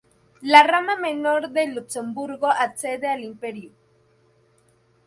[0.51, 3.71] La rama menor de Luxemburgo accede al Imperio.